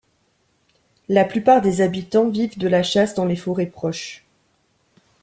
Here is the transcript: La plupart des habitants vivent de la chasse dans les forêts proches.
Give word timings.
La 1.09 1.25
plupart 1.25 1.61
des 1.61 1.81
habitants 1.81 2.27
vivent 2.27 2.57
de 2.57 2.67
la 2.67 2.81
chasse 2.81 3.13
dans 3.13 3.25
les 3.25 3.35
forêts 3.35 3.67
proches. 3.67 4.25